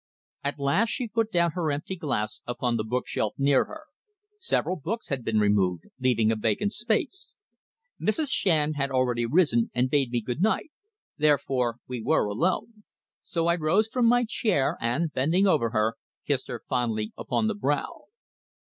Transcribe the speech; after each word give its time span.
At 0.43 0.57
last 0.57 0.89
she 0.89 1.07
put 1.07 1.31
down 1.31 1.51
her 1.51 1.71
empty 1.71 1.95
glass 1.95 2.41
upon 2.47 2.75
the 2.75 2.83
bookshelf 2.83 3.35
near 3.37 3.65
her. 3.65 3.83
Several 4.39 4.75
books 4.75 5.09
had 5.09 5.23
been 5.23 5.37
removed, 5.37 5.83
leaving 5.99 6.31
a 6.31 6.35
vacant 6.35 6.73
space. 6.73 7.37
Mrs. 8.01 8.29
Shand 8.31 8.77
had 8.77 8.89
already 8.89 9.27
risen 9.27 9.69
and 9.75 9.91
bade 9.91 10.09
me 10.09 10.19
good 10.19 10.41
night; 10.41 10.71
therefore, 11.19 11.75
we 11.87 12.01
were 12.01 12.25
alone. 12.25 12.83
So 13.21 13.45
I 13.45 13.53
rose 13.53 13.89
from 13.89 14.07
my 14.07 14.25
chair 14.27 14.75
and, 14.81 15.13
bending 15.13 15.45
over 15.45 15.69
her, 15.69 15.97
kissed 16.25 16.47
her 16.47 16.63
fondly 16.67 17.13
upon 17.15 17.45
the 17.45 17.53
brow. 17.53 18.05